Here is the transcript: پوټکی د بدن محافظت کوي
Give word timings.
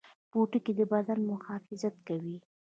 پوټکی 0.31 0.71
د 0.79 0.81
بدن 0.91 1.19
محافظت 1.31 1.95
کوي 2.07 2.37